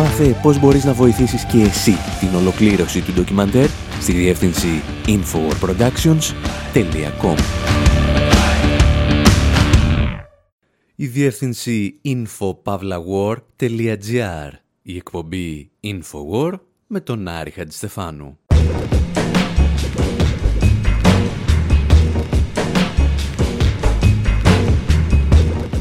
[0.00, 3.68] Μάθε πώς μπορείς να βοηθήσεις και εσύ την ολοκλήρωση του ντοκιμαντέρ
[4.00, 7.36] στη διεύθυνση infowarproductions.com
[10.94, 14.50] Η διεύθυνση infopavlawar.gr
[14.82, 16.52] Η εκπομπή Infowar
[16.86, 18.38] με τον Άρη Χατζηστεφάνου.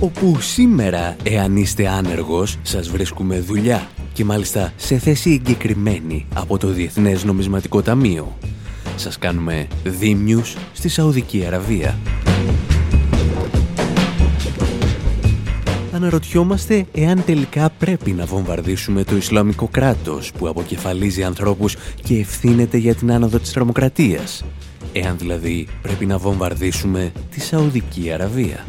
[0.02, 3.88] όπου σήμερα, εάν είστε άνεργος, σας βρίσκουμε δουλειά
[4.20, 8.38] και μάλιστα σε θέση εγκεκριμένη από το Διεθνές Νομισματικό Ταμείο.
[8.96, 11.98] Σας κάνουμε δίμιους στη Σαουδική Αραβία.
[15.94, 22.96] Αναρωτιόμαστε εάν τελικά πρέπει να βομβαρδίσουμε το Ισλαμικό κράτος που αποκεφαλίζει ανθρώπους και ευθύνεται για
[22.96, 24.44] την άνοδο της τρομοκρατίας.
[24.94, 28.66] Εάν δηλαδή πρέπει να βομβαρδίσουμε τη Σαουδική Αραβία.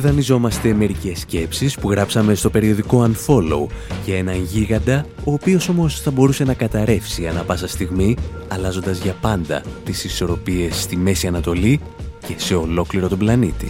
[0.00, 3.66] Δανειζόμαστε μερικές σκέψεις που γράψαμε στο περιοδικό Unfollow
[4.04, 8.16] για έναν γίγαντα, ο οποίος όμως θα μπορούσε να καταρρεύσει ανα πάσα στιγμή,
[8.48, 11.80] αλλάζοντας για πάντα τις ισορροπίες στη Μέση Ανατολή
[12.26, 13.66] και σε ολόκληρο τον πλανήτη.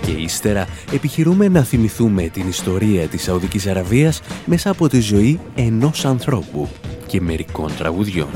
[0.00, 6.04] Και ύστερα επιχειρούμε να θυμηθούμε την ιστορία της Σαουδικής Αραβίας μέσα από τη ζωή ενός
[6.04, 6.68] ανθρώπου
[7.06, 8.28] και μερικών τραγουδιών.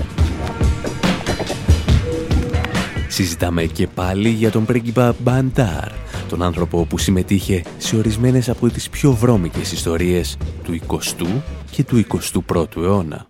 [3.20, 5.92] Συζητάμε και πάλι για τον πρίγκιπα Μπαντάρ,
[6.28, 11.26] τον άνθρωπο που συμμετείχε σε ορισμένες από τις πιο βρώμικες ιστορίες του 20ου
[11.70, 12.04] και του
[12.48, 13.26] 21ου αιώνα.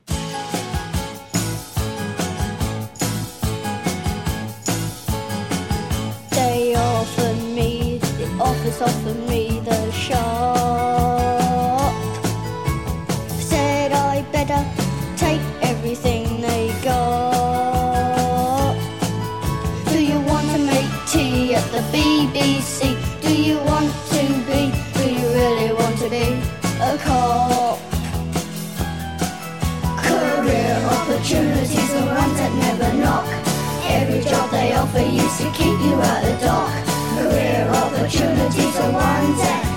[38.11, 39.70] opportunities are one's end.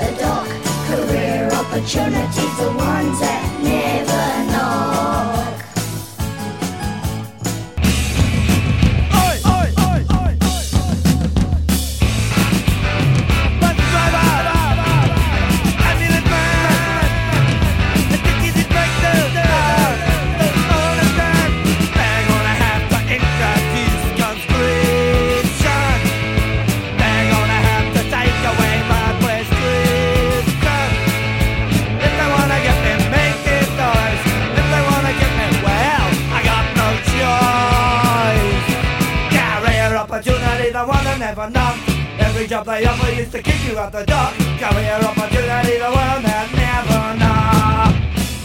[0.00, 0.48] the dock.
[0.88, 3.49] Career opportunities are ones that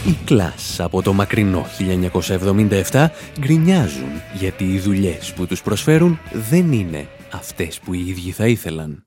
[0.06, 1.66] Οι κλάς από το μακρινό
[2.90, 3.06] 1977
[3.40, 9.04] γκρινιάζουν γιατί οι δουλειές που τους προσφέρουν δεν είναι αυτές που οι ίδιοι θα ήθελαν.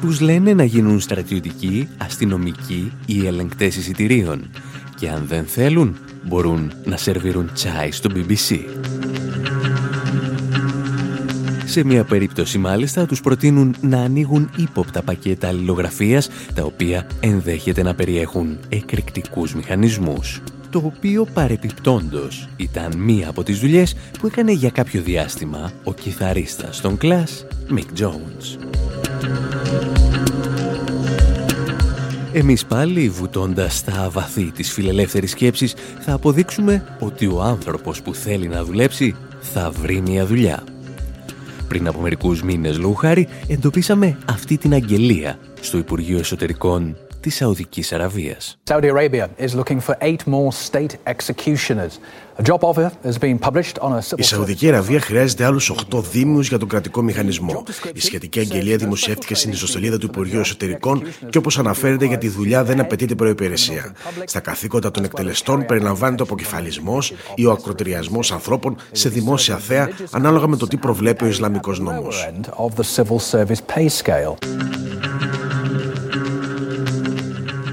[0.00, 4.50] Τους λένε να γίνουν στρατιωτικοί, αστυνομικοί ή ελεγκτές εισιτηρίων
[4.96, 8.58] και αν δεν θέλουν μπορούν να σερβίρουν τσάι στο BBC.
[11.76, 17.94] Σε μια περίπτωση μάλιστα τους προτείνουν να ανοίγουν ύποπτα πακέτα αλληλογραφίας τα οποία ενδέχεται να
[17.94, 25.02] περιέχουν εκρηκτικούς μηχανισμούς το οποίο παρεπιπτόντος ήταν μία από τις δουλειές που έκανε για κάποιο
[25.02, 28.66] διάστημα ο κιθαρίστας των Clash, Mick Jones.
[32.32, 38.48] Εμείς πάλι, βουτώντας στα βαθύ της φιλελεύθερης σκέψης, θα αποδείξουμε ότι ο άνθρωπος που θέλει
[38.48, 40.64] να δουλέψει θα βρει μια δουλειά.
[41.68, 47.92] Πριν από μερικούς μήνες, λόγου χάρη, εντοπίσαμε αυτή την αγγελία στο Υπουργείο Εσωτερικών της Σαουδικής
[47.92, 48.58] Αραβίας.
[48.70, 51.98] Saudi Arabia is looking for eight more state executioners.
[52.38, 56.48] A job offer has been published on a Η Σαουδική Αραβία χρειάζεται άλλους 8 δήμους
[56.48, 57.62] για τον κρατικό μηχανισμό.
[57.92, 62.64] Η σχετική αγγελία δημοσιεύτηκε στην ιστοσελίδα του Υπουργείου Εσωτερικών και όπως αναφέρεται για τη δουλειά
[62.64, 63.94] δεν απαιτείται προπηρεσία.
[64.24, 70.46] Στα καθήκοντα των εκτελεστών περιλαμβάνεται ο αποκεφαλισμός ή ο ακροτηριασμός ανθρώπων σε δημόσια θέα ανάλογα
[70.46, 72.28] με το τι προβλέπει ο Ισλαμικός νόμος.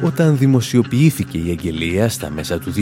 [0.03, 2.73] Όταν δημοσιοποιήθηκε η αγγελία στα μέσα του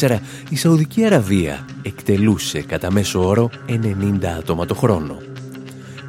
[0.00, 0.18] 2014,
[0.50, 5.18] η Σαουδική Αραβία εκτελούσε κατά μέσο όρο 90 άτομα το χρόνο.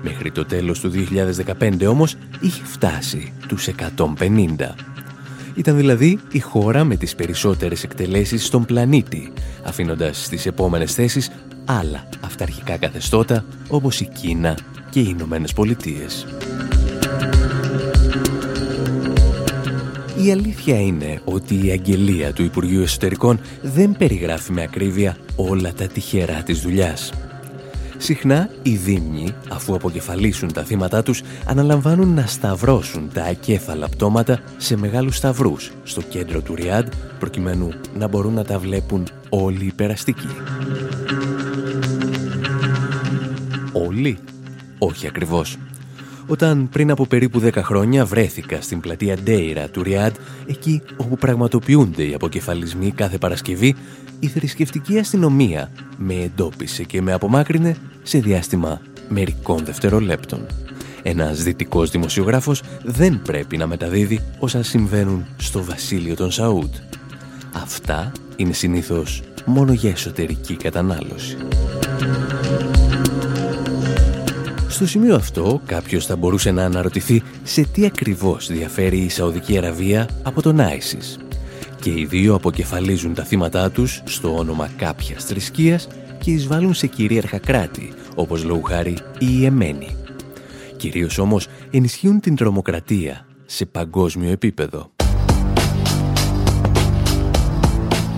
[0.03, 0.91] Μέχρι το τέλος του
[1.59, 4.75] 2015 όμως είχε φτάσει τους 150.
[5.55, 9.33] Ήταν δηλαδή η χώρα με τις περισσότερες εκτελέσεις στον πλανήτη,
[9.63, 11.29] αφήνοντας στις επόμενες θέσεις
[11.65, 14.57] άλλα αυταρχικά καθεστώτα όπως η Κίνα
[14.89, 16.25] και οι Ηνωμένες Πολιτείες.
[20.23, 25.87] Η αλήθεια είναι ότι η αγγελία του Υπουργείου Εσωτερικών δεν περιγράφει με ακρίβεια όλα τα
[25.87, 27.11] τυχερά της δουλειάς.
[27.97, 34.77] Συχνά οι δήμοι, αφού αποκεφαλίσουν τα θύματα τους, αναλαμβάνουν να σταυρώσουν τα ακέφαλα πτώματα σε
[34.77, 36.87] μεγάλους σταυρούς στο κέντρο του Ριάντ,
[37.19, 40.27] προκειμένου να μπορούν να τα βλέπουν όλοι οι περαστικοί.
[43.71, 44.17] Όλοι;
[44.77, 45.57] Όχι ακριβώς.
[46.27, 50.15] Όταν πριν από περίπου 10 χρόνια βρέθηκα στην πλατεία Ντέιρα του Ριάντ,
[50.47, 53.75] εκεί όπου πραγματοποιούνται οι αποκεφαλισμοί κάθε Παρασκευή,
[54.19, 60.45] η θρησκευτική αστυνομία με εντόπισε και με απομάκρυνε σε διάστημα μερικών δευτερολέπτων.
[61.03, 66.75] Ένας δυτικός δημοσιογράφος δεν πρέπει να μεταδίδει όσα συμβαίνουν στο βασίλειο των Σαούτ.
[67.53, 71.37] Αυτά είναι συνήθως μόνο για εσωτερική κατανάλωση.
[74.69, 80.09] Στο σημείο αυτό κάποιος θα μπορούσε να αναρωτηθεί σε τι ακριβώς διαφέρει η Σαουδική Αραβία
[80.23, 81.19] από τον Άισις.
[81.81, 85.87] Και οι δύο αποκεφαλίζουν τα θύματά τους στο όνομα κάποιας θρησκείας
[86.19, 89.95] και εισβάλλουν σε κυρίαρχα κράτη, όπως λόγου χάρη η Εμένη.
[90.77, 94.96] Κυρίως όμως ενισχύουν την τρομοκρατία σε παγκόσμιο επίπεδο.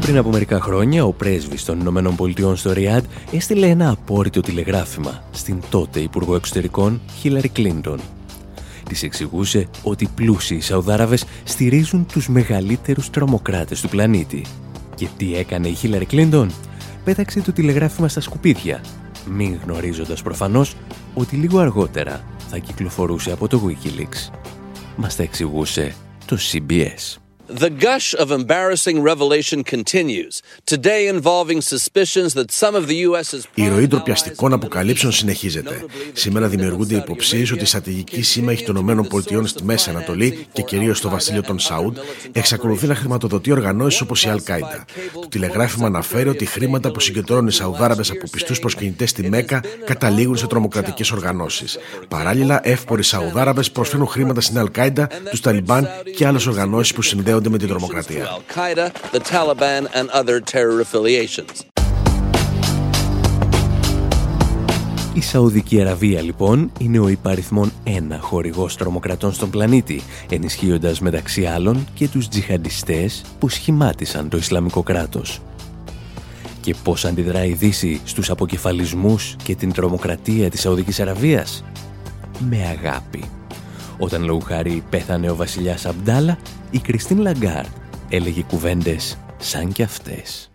[0.02, 5.24] Πριν από μερικά χρόνια, ο πρέσβης των Ηνωμένων Πολιτειών στο Ριάντ έστειλε ένα απόρριτο τηλεγράφημα
[5.32, 8.00] στην τότε Υπουργό Εξωτερικών Χίλαρη Κλίντον.
[8.90, 14.46] Της εξηγούσε ότι οι πλούσιοι Σαουδάραβες στηρίζουν τους μεγαλύτερους τρομοκράτες του πλανήτη.
[14.96, 16.52] Και τι έκανε η Χίλαρη Κλίντον;
[17.04, 18.82] Πέταξε το τηλεγράφημα στα σκουπίδια,
[19.30, 20.76] μην γνωρίζοντας προφανώς
[21.14, 24.32] ότι λίγο αργότερα θα κυκλοφορούσε από το Wikileaks.
[24.96, 27.29] Μας τα εξηγούσε το CBS.
[27.52, 33.68] The gush of embarrassing revelation continues, today involving suspicions that some of the U.S.'s Η
[33.68, 35.86] ροή ντροπιαστικών αποκαλύψεων συνεχίζεται.
[36.14, 41.10] Σήμερα δημιουργούνται υποψίες ότι οι στρατηγικοί σύμμαχοι των ΗΠΑ στη Μέση Ανατολή και κυρίως το
[41.10, 41.98] βασίλειο των Σαούντ
[42.32, 44.86] εξακολουθεί να χρηματοδοτεί οργανώσεις όπως η Αλ-Κάιντα.
[45.14, 50.38] Το τηλεγράφημα αναφέρει ότι χρήματα που συγκεντρώνουν οι Σαουδάραβες από πιστούς προσκυνητές στη Μέκα καταλήγουν
[50.38, 51.78] σε τρομοκρατικές οργανώσεις.
[52.08, 57.58] Παράλληλα, εύποροι Σαουδάραβες προσφέρουν χρήματα στην Αλ-Κάιντα, τους Ταλιμπάν και άλλες οργανώσεις που συνδέονται με
[57.58, 58.38] την τρομοκρατία.
[58.38, 61.70] Al-Qaeda, the Taliban, and other terror affiliations.
[65.14, 71.46] Η Σαουδική Αραβία λοιπόν είναι ο υπ' αριθμόν ένα χορηγός τρομοκρατών στον πλανήτη, ενισχύοντας μεταξύ
[71.46, 75.42] άλλων και τους τζιχαντιστές που σχημάτισαν το Ισλαμικό κράτος.
[76.62, 81.64] Και πώς αντιδρά η Δύση στους αποκεφαλισμούς και την τρομοκρατία της Σαουδικής Αραβίας;
[82.40, 83.24] Με αγάπη.
[84.02, 86.38] Όταν λόγου χάρη πέθανε ο βασιλιάς Αμπντάλα,
[86.72, 87.66] η Κριστίν Λαγκάρντ
[88.10, 90.50] έλεγε κουβέντες σαν κι αυτές.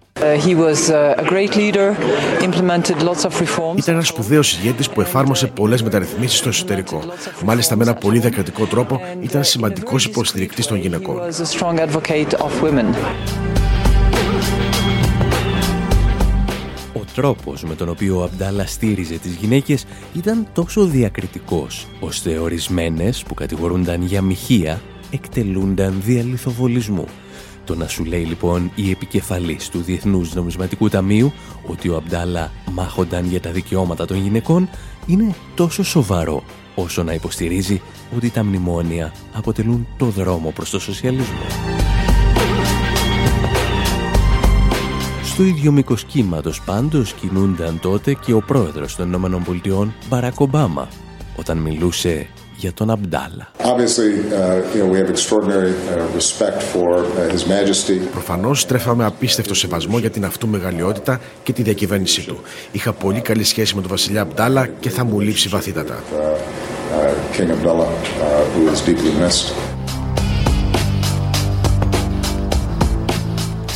[3.76, 7.00] Ήταν ένας σπουδαίος ηγέτης που εφάρμοσε πολλές μεταρρυθμίσεις στο εσωτερικό.
[7.44, 11.20] Μάλιστα, με ένα πολύ διακριτικό τρόπο, ήταν σημαντικός υποστηρικτής των γυναικών.
[16.96, 19.84] Ο τρόπος με τον οποίο ο Αμπτάλα στήριζε τις γυναίκες
[20.14, 27.04] ήταν τόσο διακριτικός, ώστε ορισμένες που κατηγορούνταν για μοιχεία εκτελούνταν διαλυθοβολισμού.
[27.64, 31.32] Το να σου λέει λοιπόν η επικεφαλής του Διεθνούς Νομισματικού Ταμείου
[31.66, 34.68] ότι ο Αμπτάλα μάχονταν για τα δικαιώματα των γυναικών
[35.06, 36.42] είναι τόσο σοβαρό
[36.74, 37.80] όσο να υποστηρίζει
[38.16, 41.93] ότι τα μνημόνια αποτελούν το δρόμο προς το σοσιαλισμό.
[45.34, 50.88] Στο ίδιο μήκος κύματος πάντως κινούνταν τότε και ο πρόεδρος των ΗΠΑ, Μπαράκ Ομπάμα,
[51.36, 52.26] όταν μιλούσε
[52.56, 53.50] για τον Αμπτάλα.
[58.12, 62.40] Προφανώς στρέφαμε απίστευτο σεβασμό για την αυτού μεγαλειότητα και τη διακυβέρνησή του.
[62.72, 66.02] Είχα πολύ καλή σχέση με τον βασιλιά Αμπτάλα και θα μου λείψει βαθύτατα.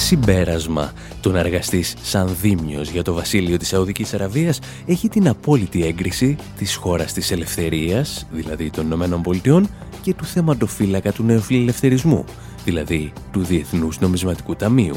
[0.08, 0.92] Συμπέρασμα.
[1.20, 6.36] Το να εργαστείς σαν δίμιος για το βασίλειο της Σαουδικής Αραβίας έχει την απόλυτη έγκριση
[6.58, 9.68] της χώρας της ελευθερίας, δηλαδή των Ηνωμένων Πολιτειών,
[10.02, 12.24] και του θεματοφύλακα του νεοφιλελευθερισμού,
[12.64, 14.96] δηλαδή του Διεθνούς Νομισματικού Ταμείου.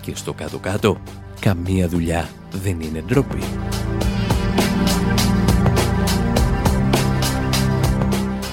[0.00, 1.00] Και στο κάτω-κάτω,
[1.40, 2.28] καμία δουλειά
[2.62, 3.42] δεν είναι ντροπή.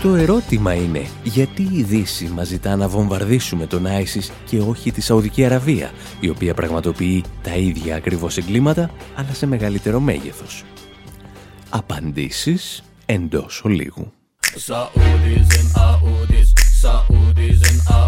[0.03, 5.01] Το ερώτημα είναι γιατί η Δύση μας ζητά να βομβαρδίσουμε τον Άισις και όχι τη
[5.01, 10.63] Σαουδική Αραβία, η οποία πραγματοποιεί τα ίδια ακριβώς εγκλήματα, αλλά σε μεγαλύτερο μέγεθος.
[11.69, 14.11] Απαντήσεις εντός ολίγου.
[17.85, 18.02] Hey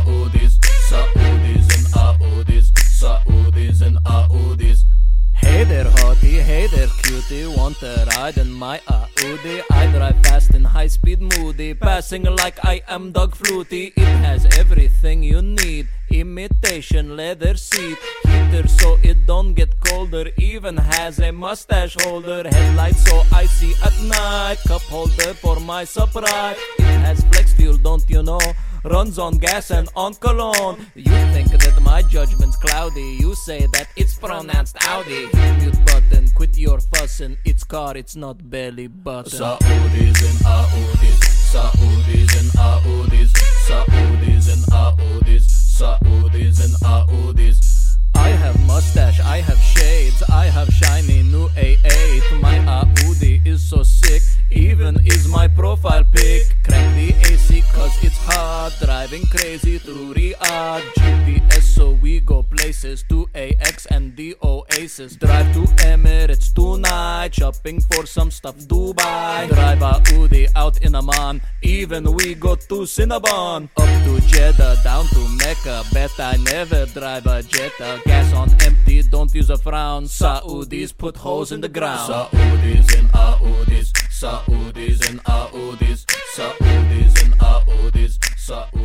[6.67, 9.62] there cutie Want a ride in my Audi.
[9.72, 11.74] I drive fast in high speed moody.
[11.74, 15.88] Passing like I am Doug Flutie It has everything you need.
[16.10, 17.98] Imitation leather seat.
[18.24, 20.31] Heater so it don't get colder.
[20.38, 22.43] Even has a mustache holder.
[22.48, 24.57] Headlights so I see at night.
[24.67, 28.39] Cup holder for my surprise It has flex fuel don't you know
[28.86, 30.86] runs on gas and on cologne.
[30.96, 33.18] You think that my judgment's cloudy.
[33.20, 35.27] You say that it's pronounced Audi.
[35.27, 37.38] Hit mute button, quit your fussing.
[37.46, 39.32] It's car, it's not belly button.
[39.32, 41.20] Saudis and Audis,
[41.51, 43.32] Saudis and Audis,
[43.68, 45.46] Saudis and Audis,
[45.77, 47.98] Saudis and Audis.
[48.15, 52.42] I have mustache, I have shades, I have shiny new A8.
[52.42, 54.22] My Audi is so sick,
[54.55, 56.43] even is my profile pic.
[56.63, 60.81] Crank the AC cause it's hot, driving crazy through Riyadh.
[60.95, 65.17] GPS so we go places to AX and the Oasis.
[65.17, 69.50] Drive to Emirates tonight, shopping for some stuff Dubai.
[69.50, 73.69] Drive Audi out in Amman, even we go to Cinnabon.
[73.75, 78.01] Up to Jeddah, down to Mecca, bet I never drive a Jetta.
[78.05, 80.05] Gas on empty, don't use a frown.
[80.05, 82.09] Saudis put holes in the ground.
[82.09, 83.91] Saudis in Audis,
[84.22, 86.00] Saudis and Audis,
[86.36, 88.13] Saudis and Audis.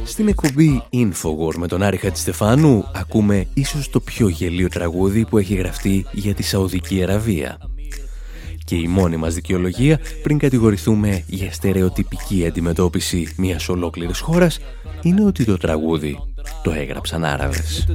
[0.05, 5.55] Στην εκπομπή Infowar με τον Άρη Χατζηστεφάνου ακούμε ίσως το πιο γελίο τραγούδι που έχει
[5.55, 7.59] γραφτεί για τη Σαουδική Αραβία.
[8.65, 14.59] Και η μόνη μας δικαιολογία πριν κατηγορηθούμε για στερεοτυπική αντιμετώπιση μιας ολόκληρης χώρας
[15.03, 16.19] είναι ότι το τραγούδι
[16.63, 17.87] το έγραψαν Άραβες.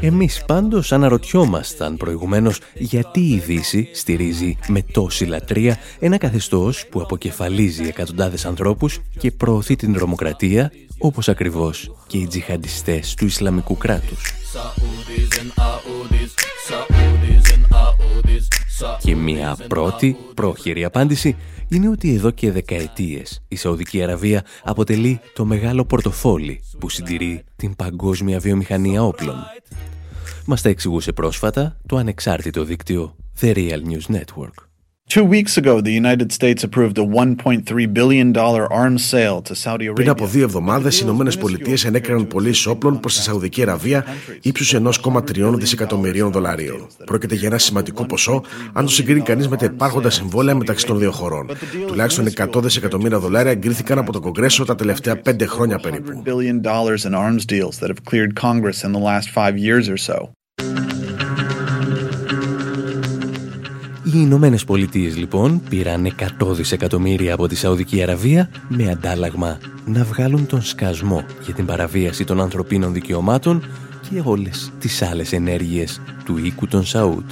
[0.00, 7.86] Εμείς πάντως αναρωτιόμασταν προηγουμένως γιατί η Δύση στηρίζει με τόση λατρεία ένα καθεστώς που αποκεφαλίζει
[7.86, 14.32] εκατοντάδες ανθρώπους και προωθεί την τρομοκρατία όπως ακριβώς και οι τζιχαντιστές του Ισλαμικού κράτους.
[19.00, 21.36] Και μια πρώτη πρόχειρη απάντηση
[21.68, 27.76] είναι ότι εδώ και δεκαετίες η Σαουδική Αραβία αποτελεί το μεγάλο πορτοφόλι που συντηρεί την
[27.76, 29.36] παγκόσμια βιομηχανία όπλων.
[30.46, 34.71] Μας τα εξηγούσε πρόσφατα το ανεξάρτητο δίκτυο The Real News Network.
[39.92, 44.04] Πριν από δύο εβδομάδες, οι Ηνωμένες Πολιτείες ενέκριναν πωλήσει όπλων προς τη Σαουδική Αραβία
[44.42, 46.86] ύψους 1,3 δισεκατομμυρίων δολαρίων.
[47.04, 48.42] Πρόκειται για ένα σημαντικό ποσό,
[48.72, 51.50] αν το συγκρίνει κανείς με τα υπάρχοντα συμβόλαια μεταξύ των δύο χωρών.
[51.86, 56.22] Τουλάχιστον 100 δισεκατομμύρια δολάρια εγκρίθηκαν από το Κογκρέσο τα τελευταία πέντε χρόνια περίπου.
[64.14, 70.46] Οι Ηνωμένε Πολιτείες λοιπόν πήραν 100 δισεκατομμύρια από τη Σαουδική Αραβία με αντάλλαγμα να βγάλουν
[70.46, 73.62] τον σκασμό για την παραβίαση των ανθρωπίνων δικαιωμάτων
[74.10, 77.30] και όλες τις άλλες ενέργειες του οίκου των Σαούτ.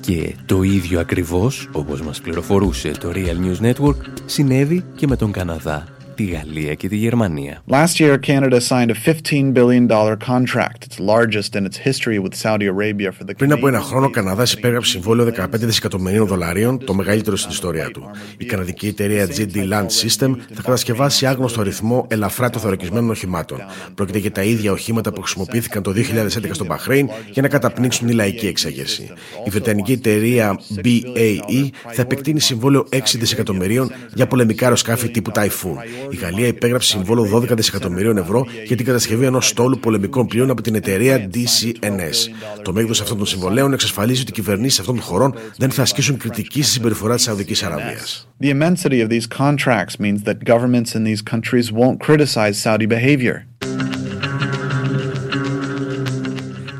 [0.00, 5.32] Και το ίδιο ακριβώς, όπως μας πληροφορούσε το Real News Network, συνέβη και με τον
[5.32, 7.62] Καναδά τη Γαλλία και τη Γερμανία.
[7.70, 12.34] Last year Canada signed a 15 billion dollar contract, its largest in its history with
[12.44, 16.84] Saudi Arabia for the Πριν από ένα χρόνο ο Καναδάς υπέγραψε συμβόλαιο 15 δισεκατομμυρίων δολαρίων,
[16.84, 18.10] το μεγαλύτερο στην ιστορία του.
[18.38, 23.58] Η καναδική εταιρεία GD Land System θα κατασκευάσει άγνωστο αριθμό ελαφρά τεθωρακισμένων οχημάτων.
[23.94, 28.12] Πρόκειται για τα ίδια οχήματα που χρησιμοποιήθηκαν το 2011 στο Μπαχρέιν για να καταπνίξουν τη
[28.12, 29.10] λαϊκή εξέγερση.
[29.46, 36.07] Η βρετανική εταιρεία BAE θα επεκτείνει συμβόλαιο 6 δισεκατομμυρίων για πολεμικά αεροσκάφη τύπου Typhoon.
[36.10, 40.62] Η Γαλλία υπέγραψε συμβόλο 12 δισεκατομμυρίων ευρώ για την κατασκευή ενός στόλου πολεμικών πλοίων από
[40.62, 42.28] την εταιρεία DCNS.
[42.62, 46.16] Το μέγεθος αυτών των συμβολέων εξασφαλίζει ότι οι κυβερνήσεις αυτών των χωρών δεν θα ασκήσουν
[46.16, 48.28] κριτική στη συμπεριφορά της Σαουδικής Αραβίας.
[48.40, 53.46] The immensity of these contracts means that governments in these countries won't criticize Saudi behavior.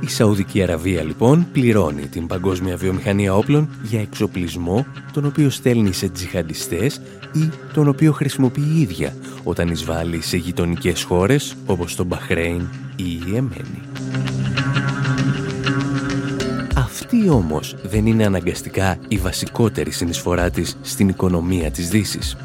[0.09, 6.09] Η Σαουδική Αραβία λοιπόν πληρώνει την παγκόσμια βιομηχανία όπλων για εξοπλισμό τον οποίο στέλνει σε
[6.09, 7.01] τζιχαντιστές
[7.33, 13.05] ή τον οποίο χρησιμοποιεί η ίδια όταν εισβάλλει σε γειτονικές χώρες όπως το Μπαχρέιν ή
[13.05, 13.83] η Εμένη.
[16.75, 22.37] Αυτή όμως δεν είναι αναγκαστικά η βασικότερη συνεισφορά της στην οικονομία της Δύσης.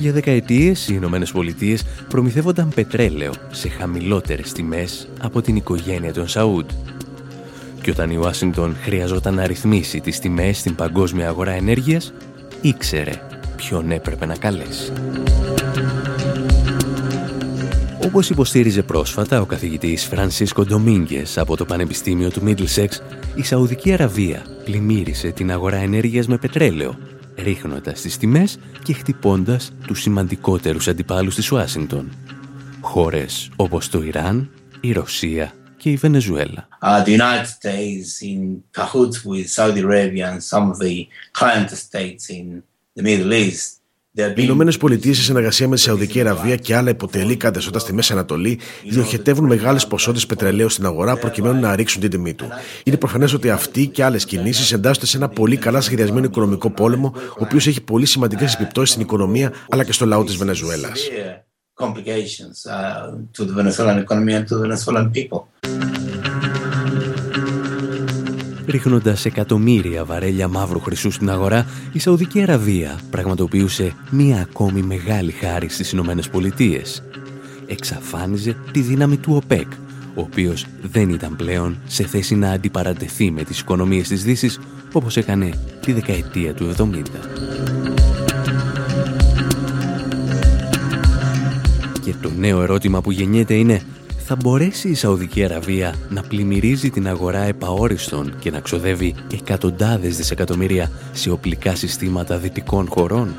[0.00, 6.70] Για δεκαετίες οι Ηνωμένες Πολιτείες προμηθεύονταν πετρέλαιο σε χαμηλότερες τιμές από την οικογένεια των Σαούντ.
[7.82, 12.12] Και όταν η Ουάσιγκτον χρειαζόταν να ρυθμίσει τις τιμές στην παγκόσμια αγορά ενέργειας,
[12.60, 13.12] ήξερε
[13.56, 14.92] ποιον έπρεπε να καλέσει.
[18.04, 23.02] Όπως υποστήριζε πρόσφατα ο καθηγητής Φρανσίσκο Ντομίνγκες από το Πανεπιστήμιο του Μίτλσεξ,
[23.34, 26.96] η Σαουδική Αραβία πλημμύρισε την αγορά ενέργειας με πετρέλαιο
[27.36, 32.12] ρίχνοντας τις τιμές και χτυπώντας τους σημαντικότερους αντιπάλους της Ουάσιγκτον.
[32.80, 36.68] Χώρες όπως το Ιράν, η Ρωσία και η Βενεζουέλα.
[36.82, 41.06] Uh, the United States in cahoots with Saudi Arabia and some of the
[41.38, 42.62] client states in
[42.96, 43.79] the Middle East;
[44.12, 48.12] Οι Ηνωμένες Πολιτείες, σε συνεργασία με τη Σαουδική Αραβία και άλλα υποτελή κατεσότα στη Μέση
[48.12, 52.48] Ανατολή, διοχετεύουν μεγάλες ποσότητες πετρελαίου στην αγορά προκειμένου να ρίξουν την τιμή του.
[52.84, 57.12] Είναι προφανές ότι αυτοί και άλλες κινήσεις εντάσσονται σε ένα πολύ καλά σχεδιασμένο οικονομικό πόλεμο,
[57.16, 61.08] ο οποίος έχει πολύ σημαντικές επιπτώσεις στην οικονομία αλλά και στο λαό της Βενεζουέλας
[68.70, 75.68] ρίχνοντας εκατομμύρια βαρέλια μαύρου χρυσού στην αγορά, η Σαουδική Αραβία πραγματοποιούσε μία ακόμη μεγάλη χάρη
[75.68, 77.02] στις Ηνωμένες Πολιτείες.
[77.66, 79.72] Εξαφάνιζε τη δύναμη του ΟΠΕΚ,
[80.14, 84.60] ο οποίος δεν ήταν πλέον σε θέση να αντιπαρατεθεί με τις οικονομίες της Δύσης,
[84.92, 85.50] όπως έκανε
[85.80, 87.02] τη δεκαετία του 70.
[92.00, 93.82] Και το νέο ερώτημα που γεννιέται είναι
[94.32, 100.90] θα μπορέσει η Σαουδική Αραβία να πλημμυρίζει την αγορά επαόριστον και να ξοδεύει εκατοντάδες δισεκατομμύρια
[101.12, 103.34] σε οπλικά συστήματα δυτικών χωρών;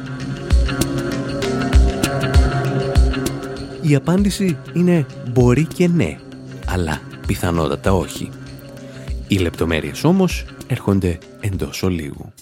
[3.82, 6.17] Η απάντηση είναι μπορεί και ναι,
[6.67, 8.30] αλλά πιθανότατα όχι.
[9.27, 12.34] Οι λεπτομέρειες όμως έρχονται εντός ολίγου.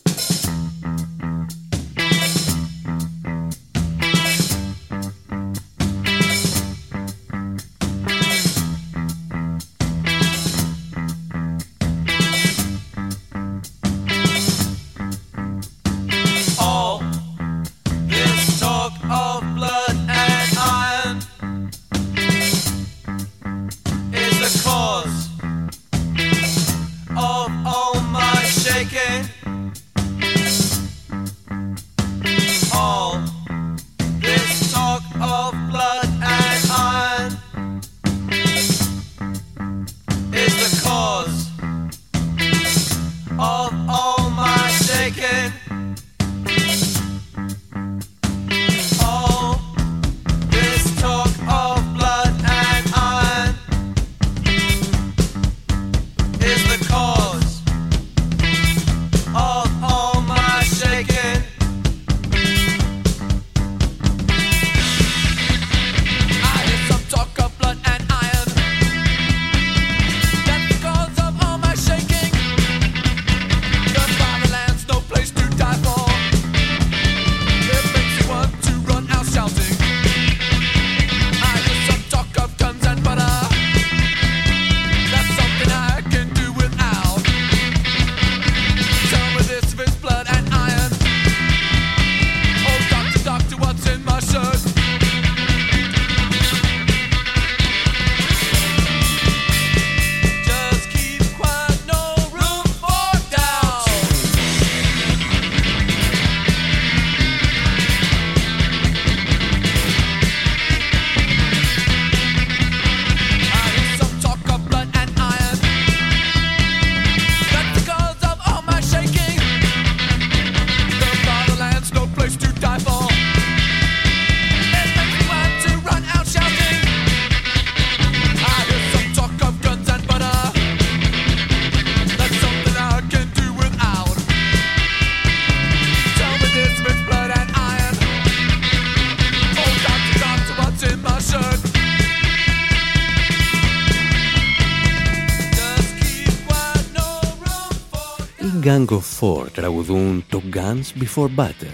[148.70, 151.74] Gang of Four τραγουδούν το Guns Before Butter.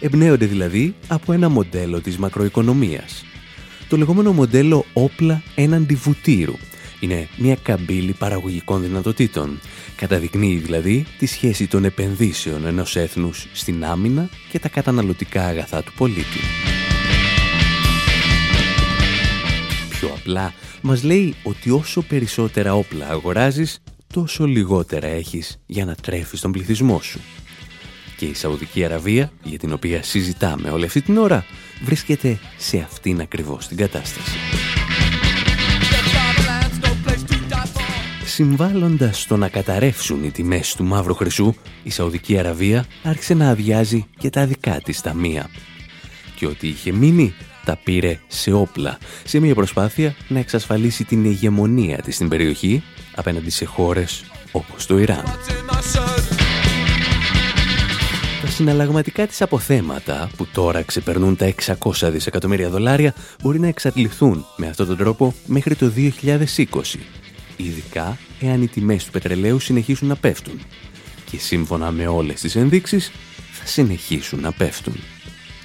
[0.00, 3.24] Εμπνέονται δηλαδή από ένα μοντέλο της μακροοικονομίας.
[3.88, 6.54] Το λεγόμενο μοντέλο όπλα έναντι βουτύρου.
[7.00, 9.60] Είναι μια καμπύλη παραγωγικών δυνατοτήτων.
[9.96, 15.92] Καταδεικνύει δηλαδή τη σχέση των επενδύσεων ενός έθνους στην άμυνα και τα καταναλωτικά αγαθά του
[15.96, 16.40] πολίτη.
[19.90, 23.78] Πιο απλά, μας λέει ότι όσο περισσότερα όπλα αγοράζεις,
[24.12, 27.20] τόσο λιγότερα έχεις για να τρέφεις τον πληθυσμό σου.
[28.16, 31.44] Και η Σαουδική Αραβία, για την οποία συζητάμε όλη αυτή την ώρα,
[31.84, 34.30] βρίσκεται σε αυτήν ακριβώς την κατάσταση.
[38.24, 44.06] Συμβάλλοντας στο να καταρρεύσουν οι τιμές του μαύρου χρυσού, η Σαουδική Αραβία άρχισε να αδειάζει
[44.18, 45.50] και τα δικά της ταμεία.
[46.36, 51.96] Και ό,τι είχε μείνει τα πήρε σε όπλα, σε μια προσπάθεια να εξασφαλίσει την ηγεμονία
[51.96, 52.82] της στην περιοχή
[53.14, 55.24] απέναντι σε χώρες όπως το Ιράν.
[58.42, 64.66] Τα συναλλαγματικά της αποθέματα, που τώρα ξεπερνούν τα 600 δισεκατομμύρια δολάρια, μπορεί να εξατληθούν με
[64.66, 66.98] αυτόν τον τρόπο μέχρι το 2020,
[67.56, 70.60] ειδικά εάν οι τιμές του πετρελαίου συνεχίσουν να πέφτουν.
[71.30, 73.12] Και σύμφωνα με όλες τις ενδείξεις,
[73.52, 74.94] θα συνεχίσουν να πέφτουν.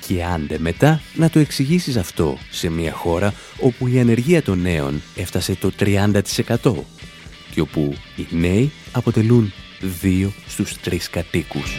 [0.07, 5.01] Και άντε μετά να το εξηγήσεις αυτό σε μια χώρα όπου η ανεργία των νέων
[5.15, 6.11] έφτασε το 30%
[7.51, 9.53] και όπου οι νέοι αποτελούν
[10.01, 11.71] δύο στους τρεις κατοίκους.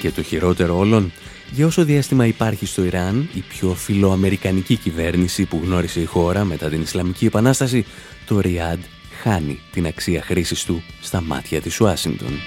[0.00, 1.12] Και το χειρότερο όλων,
[1.50, 6.68] για όσο διάστημα υπάρχει στο Ιράν, η πιο φιλοαμερικανική κυβέρνηση που γνώρισε η χώρα μετά
[6.68, 7.84] την Ισλαμική Επανάσταση,
[8.26, 8.80] το Ριάντ
[9.22, 12.38] χάνει την αξία χρήσης του στα μάτια της Ουάσιγκτον.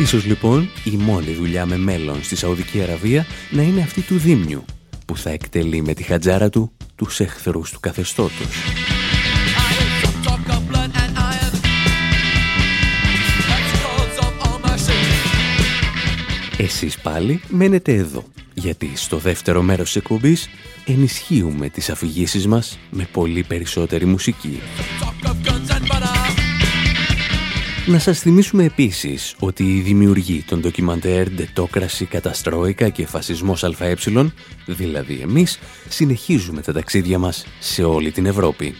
[0.00, 4.64] Ίσως λοιπόν η μόνη δουλειά με μέλλον στη Σαουδική Αραβία να είναι αυτή του Δήμιου,
[5.06, 8.46] που θα εκτελεί με τη χατζάρα του τους εχθρούς του καθεστώτος.
[16.56, 20.48] Εσείς πάλι μένετε εδώ, γιατί στο δεύτερο μέρος της εκπομπής
[20.86, 24.60] ενισχύουμε τις αφηγήσεις μας με πολύ περισσότερη μουσική.
[27.90, 33.94] Να σας θυμίσουμε επίσης ότι οι δημιουργοί των ντοκιμαντέρ «Ντετόκραση, Καταστρόικα» και «Φασισμός ΑΕ»,
[34.66, 38.74] δηλαδή εμείς, συνεχίζουμε τα ταξίδια μας σε όλη την Ευρώπη.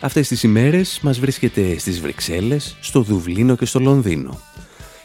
[0.00, 4.40] Αυτές τις ημέρες μας βρίσκεται στις Βρυξέλλες, στο Δουβλίνο και στο Λονδίνο.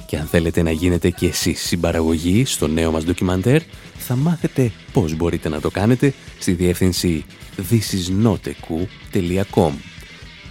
[0.05, 3.61] Και αν θέλετε να γίνετε και εσείς συμπαραγωγή στο νέο μας ντοκιμαντέρ,
[3.97, 7.25] θα μάθετε πώς μπορείτε να το κάνετε στη διεύθυνση
[7.69, 9.71] thisisnoteku.com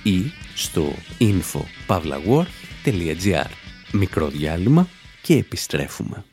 [0.03, 3.51] ή στο info.pavlawar.gr
[3.93, 4.89] Μικρό διάλειμμα
[5.23, 6.25] και επιστρέφουμε.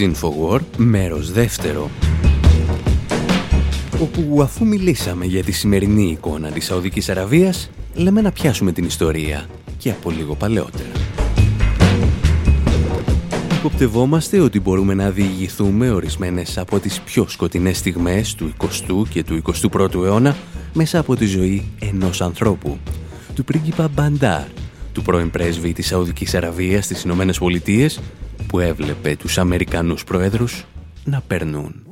[0.00, 1.90] Εκπομπή Infowar, μέρος δεύτερο.
[4.00, 9.46] Όπου αφού μιλήσαμε για τη σημερινή εικόνα της Σαουδικής Αραβίας, λέμε να πιάσουμε την ιστορία
[9.78, 10.90] και από λίγο παλαιότερα.
[13.58, 19.42] Υποπτευόμαστε ότι μπορούμε να διηγηθούμε ορισμένες από τις πιο σκοτεινές στιγμές του 20ου και του
[19.72, 20.36] 21ου αιώνα
[20.72, 22.78] μέσα από τη ζωή ενός ανθρώπου,
[23.34, 24.46] του πρίγκιπα Μπαντάρ,
[24.92, 28.00] του πρώην πρέσβη της Σαουδικής Αραβίας στις Ηνωμένες Πολιτείες,
[28.52, 30.64] που έβλεπε τους Αμερικανούς Προέδρους
[31.04, 31.91] να περνούν.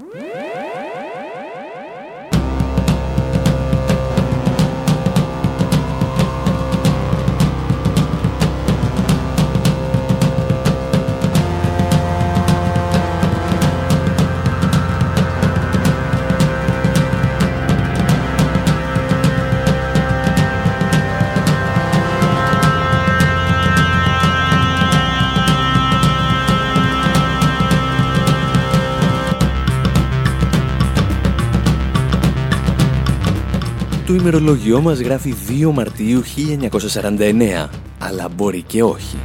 [34.20, 39.16] Ημερολόγιό μας γράφει 2 Μαρτίου 1949, αλλά μπορεί και όχι.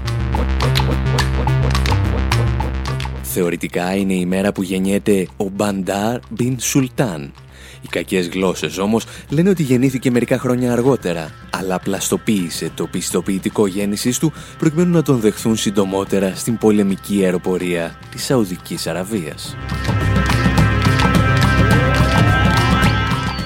[3.22, 7.34] Θεωρητικά είναι η μέρα που γεννιέται ο Μπαντάρ Μπιν Σουλτάν.
[7.82, 14.20] Οι κακές γλώσσες όμως λένε ότι γεννήθηκε μερικά χρόνια αργότερα, αλλά πλαστοποίησε το πιστοποιητικό γέννησής
[14.20, 19.56] του προκειμένου να τον δεχθούν συντομότερα στην πολεμική αεροπορία της Σαουδικής Αραβίας.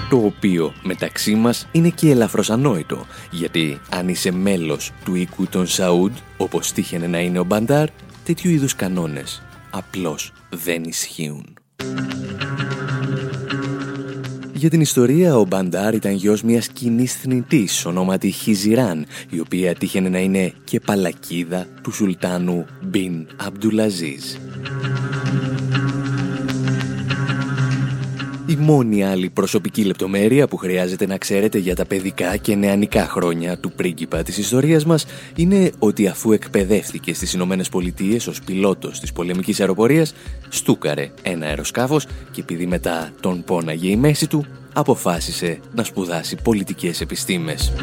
[0.09, 5.67] Το οποίο μεταξύ μας είναι και ελαφρώς ανόητο, γιατί αν είσαι μέλος του οίκου των
[5.67, 7.87] Σαούντ, όπως τύχαινε να είναι ο Μπαντάρ,
[8.23, 11.53] τέτοιου είδους κανόνες απλώς δεν ισχύουν.
[14.53, 20.09] Για την ιστορία, ο Μπαντάρ ήταν γιος μιας κοινής θνητής ονόματι Χιζιράν, η οποία τύχαινε
[20.09, 24.23] να είναι και παλακίδα του Σουλτάνου Μπιν Αμπτουλαζίζ.
[28.49, 33.57] Η μόνη άλλη προσωπική λεπτομέρεια που χρειάζεται να ξέρετε για τα παιδικά και νεανικά χρόνια
[33.57, 39.11] του πρίγκιπα της ιστορίας μας είναι ότι αφού εκπαιδεύτηκε στις Ηνωμένες Πολιτείες ως πιλότος της
[39.13, 40.13] πολεμικής αεροπορίας,
[40.49, 47.01] στούκαρε ένα αεροσκάφος και επειδή μετά τον πόναγε η μέση του, αποφάσισε να σπουδάσει πολιτικές
[47.01, 47.73] επιστήμες.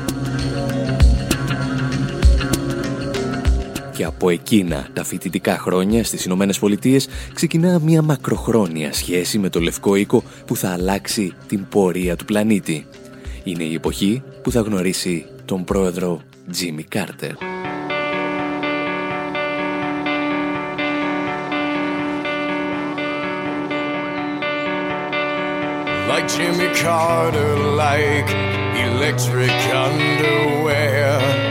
[3.96, 9.60] Και από εκείνα τα φοιτητικά χρόνια στις Ηνωμένες Πολιτείες ξεκινά μια μακροχρόνια σχέση με το
[9.60, 12.86] Λευκό Οίκο που θα αλλάξει την πορεία του πλανήτη.
[13.44, 17.32] Είναι η εποχή που θα γνωρίσει τον πρόεδρο Τζίμι Κάρτερ.
[26.10, 27.52] Like Jimmy Carter,
[27.84, 28.30] like
[28.86, 31.45] electric underwear.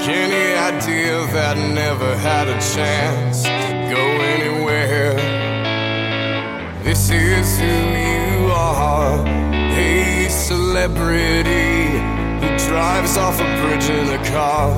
[0.00, 4.00] Any idea that never had a chance to go
[4.34, 5.14] anywhere.
[6.82, 11.98] This is who you are, a celebrity
[12.40, 14.70] who drives off a bridge in a car.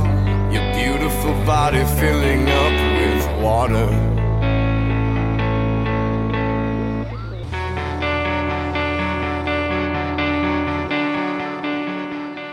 [0.52, 4.19] Your beautiful body filling up with water.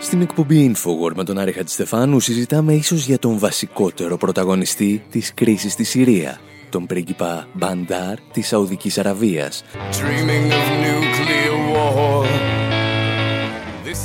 [0.08, 5.72] Στην εκπομπή Infowar με τον Άρη Χατζηστεφάνου συζητάμε ίσως για τον βασικότερο πρωταγωνιστή της κρίσης
[5.72, 6.40] στη Συρία,
[6.70, 9.64] τον πρίγκιπα Μπαντάρ της Σαουδικής Αραβίας.
[9.92, 11.48] Dreaming of nuclear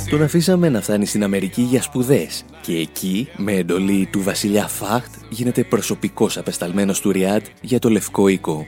[0.09, 5.13] Τον αφήσαμε να φτάνει στην Αμερική για σπουδές και εκεί, με εντολή του βασιλιά Φάχτ,
[5.29, 8.65] γίνεται προσωπικός απεσταλμένος του Ριάντ για το Λευκό Οίκο.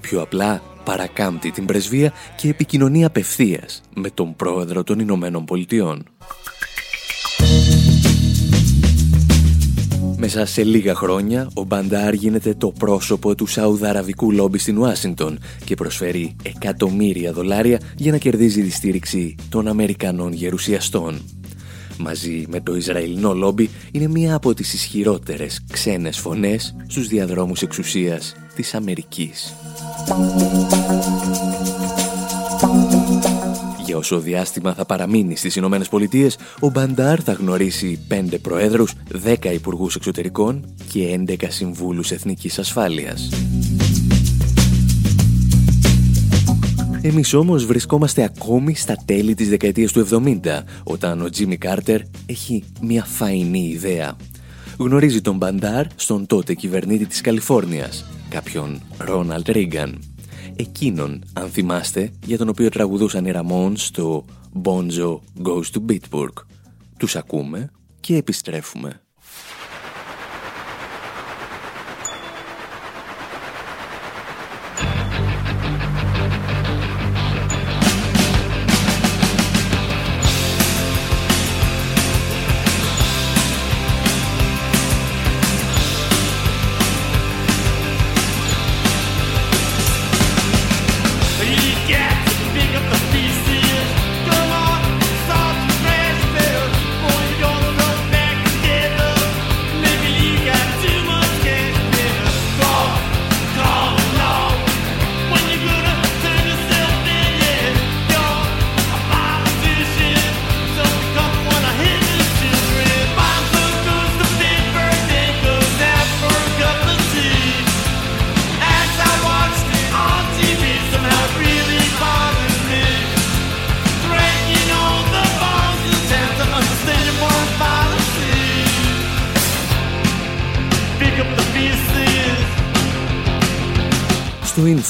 [0.00, 6.04] Πιο απλά παρακάμπτει την πρεσβεία και επικοινωνεί απευθείας με τον πρόεδρο των Ηνωμένων Πολιτειών.
[10.22, 15.74] Μέσα σε λίγα χρόνια, ο Μπαντάρ γίνεται το πρόσωπο του Σαουδαραβικού λόμπι στην Ουάσιντον και
[15.74, 21.20] προσφέρει εκατομμύρια δολάρια για να κερδίζει τη στήριξη των Αμερικανών γερουσιαστών.
[21.98, 28.34] Μαζί με το Ισραηλινό λόμπι είναι μία από τις ισχυρότερες ξένες φωνές στους διαδρόμους εξουσίας
[28.54, 29.54] της Αμερικής.
[33.90, 39.52] Για όσο διάστημα θα παραμείνει στις Ηνωμένες Πολιτείες, ο Μπαντάρ θα γνωρίσει πέντε προέδρους, δέκα
[39.52, 43.28] υπουργούς εξωτερικών και 11 συμβούλους εθνικής ασφάλειας.
[47.02, 52.64] Εμείς όμως βρισκόμαστε ακόμη στα τέλη της δεκαετίας του 70, όταν ο Τζίμι Κάρτερ έχει
[52.80, 54.16] μια φαϊνή ιδέα.
[54.78, 59.98] Γνωρίζει τον Μπαντάρ στον τότε κυβερνήτη της Καλιφόρνιας, κάποιον Ρόναλτ Ρίγκαν
[60.60, 64.24] εκείνον, αν θυμάστε, για τον οποίο τραγουδούσαν οι Ραμόν στο
[64.62, 66.32] Bonzo Goes to Bitburg.
[66.98, 67.70] Τους ακούμε
[68.00, 69.00] και επιστρέφουμε.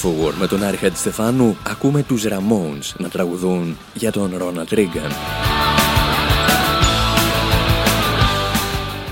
[0.02, 5.12] Infowar με τον Άρη Χατζηστεφάνου ακούμε τους Ramones να τραγουδούν για τον Ρόναλτ Ρίγκαν.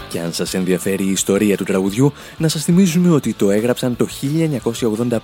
[0.09, 4.07] Και αν σας ενδιαφέρει η ιστορία του τραγουδιού, να σας θυμίζουμε ότι το έγραψαν το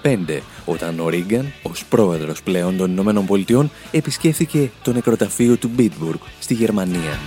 [0.03, 6.21] 1985, όταν ο Ρίγκαν, ως πρόεδρος πλέον των Ηνωμένων Πολιτειών, επισκέφθηκε το νεκροταφείο του Μπίτμπουργκ
[6.39, 7.19] στη Γερμανία.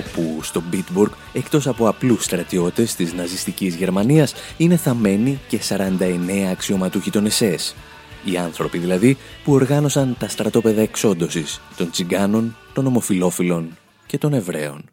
[0.00, 7.10] Όπου στο Μπίτμπουργκ, εκτός από απλούς στρατιώτες της ναζιστικής Γερμανίας, είναι θαμένοι και 49 αξιωματούχοι
[7.10, 7.74] των ΕΣΕΣ.
[8.24, 14.84] Οι άνθρωποι δηλαδή που οργάνωσαν τα στρατόπεδα εξόντωσης των τσιγκάνων, των ομοφιλόφιλων και των Εβραίων.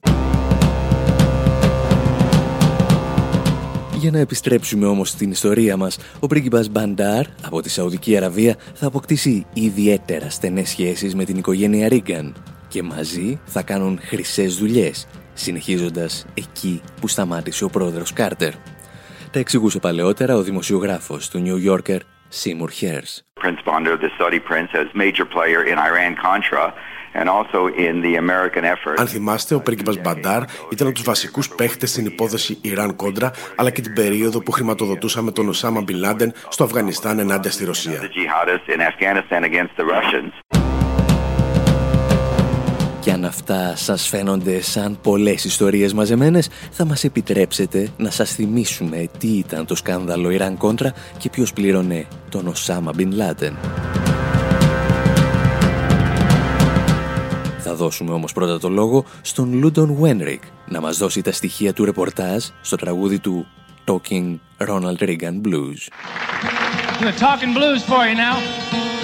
[4.00, 8.88] Για να επιστρέψουμε όμως στην ιστορία μας, ο πρίγκιπας Μπαντάρ από τη Σαουδική Αραβία θα
[8.88, 12.36] αποκτήσει ιδιαίτερα στενές σχέσεις με την οικογένεια Ρίγκαν
[12.67, 18.53] και μαζί θα κάνουν χρυσές δουλειές, συνεχίζοντας εκεί που σταμάτησε ο πρόεδρος Κάρτερ.
[19.32, 21.99] Τα εξηγούσε παλαιότερα ο δημοσιογράφος του New Yorker
[22.41, 23.12] Seymour Hers.
[23.43, 26.63] Prince Bandar, the Saudi prince, as major player in Iran-Contra,
[27.19, 28.95] and also in the American effort.
[28.99, 33.82] Αν θυμάστε, ο πρίγκιπας Μπαντάρ ήταν από τους βασικούς παίχτες στην υπόθεση Ιράν-Κόντρα, αλλά και
[33.82, 37.99] την περίοδο που χρηματοδοτούσαμε τον Οσάμα Μπιν Λάντεν στο Αφγανιστάν ενάντια στη Ρωσία.
[43.08, 49.08] Και αν αυτά σας φαίνονται σαν πολλές ιστορίες μαζεμένες, θα μας επιτρέψετε να σας θυμίσουμε
[49.18, 53.58] τι ήταν το σκάνδαλο Ιράν Κόντρα και ποιος πλήρωνε τον Οσάμα Μπιν Λάτεν.
[57.60, 61.86] Θα δώσουμε όμως πρώτα το λόγο στον Λούντον Βένρικ να μας δώσει τα στοιχεία του
[61.86, 63.47] ρεπορτάζ στο τραγούδι του
[63.86, 65.88] Talking Ronald Reagan Blues.
[67.20, 68.97] talking blues for you now.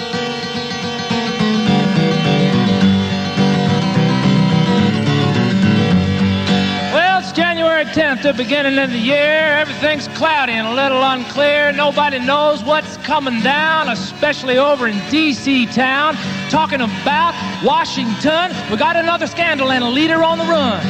[7.84, 9.56] January 10th, the beginning of the year.
[9.58, 11.72] Everything's cloudy and a little unclear.
[11.72, 15.66] Nobody knows what's coming down, especially over in D.C.
[15.66, 16.16] town.
[16.50, 20.84] Talking about Washington, we got another scandal and a leader on the run.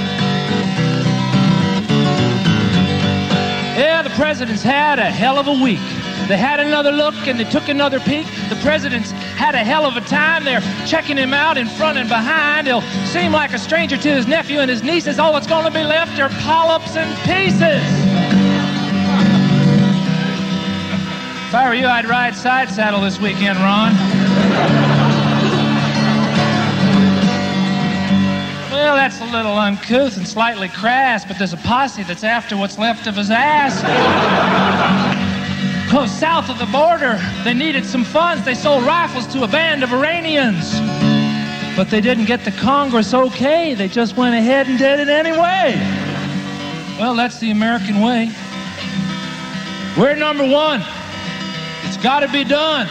[3.77, 6.04] Yeah, the president's had a hell of a week.
[6.29, 8.27] They had another look and they took another peek.
[8.49, 10.43] The president's had a hell of a time.
[10.43, 12.67] They're checking him out in front and behind.
[12.67, 12.81] He'll
[13.13, 15.19] seem like a stranger to his nephew and his nieces.
[15.19, 17.83] Oh, All that's going to be left are polyps and pieces.
[21.49, 23.93] If I were you, I'd ride side saddle this weekend, Ron.
[28.73, 32.79] well, that's a little uncouth and slightly crass, but there's a posse that's after what's
[32.79, 33.83] left of his ass
[35.97, 38.45] oh, south of the border, they needed some funds.
[38.45, 40.81] They sold rifles to a band of Iranians.
[41.77, 43.75] But they didn't get the Congress okay.
[43.75, 45.75] They just went ahead and did it anyway.
[46.99, 48.31] Well, that's the American way.
[49.97, 50.83] We're number one.
[51.85, 52.89] It's got to be done.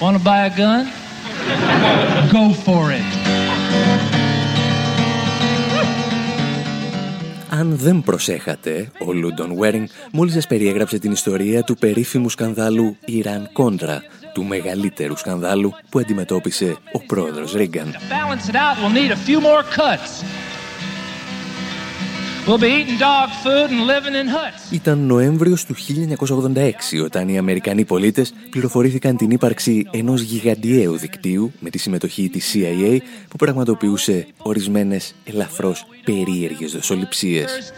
[0.00, 0.86] Want to buy a gun?
[2.32, 3.41] Go for it.
[7.54, 13.48] Αν δεν προσέχατε, ο Λούντον Βέρινγκ μόλις σας περιέγραψε την ιστορία του περίφημου σκανδάλου Ιράν
[13.52, 17.94] Κόντρα, του μεγαλύτερου σκανδάλου που αντιμετώπισε ο πρόεδρος Ρίγκαν.
[24.70, 31.70] Ήταν Νοέμβριος του 1986 όταν οι Αμερικανοί πολίτες πληροφορήθηκαν την ύπαρξη ενός γιγαντιαίου δικτύου με
[31.70, 37.72] τη συμμετοχή της CIA που πραγματοποιούσε ορισμένες ελαφρώς περίεργες δοσοληψίες.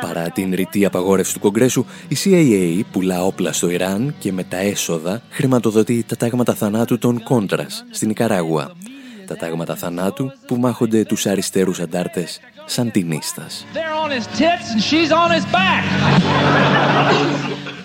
[0.00, 4.56] Παρά την ρητή απαγόρευση του Κογκρέσου, η CIA πουλά όπλα στο Ιράν και με τα
[4.56, 8.72] έσοδα χρηματοδοτεί τα τάγματα θανάτου των Κόντρας στην Ικαράγουα
[9.26, 13.66] τα τάγματα θανάτου που μάχονται τους αριστερούς αντάρτες σαν την ίστας.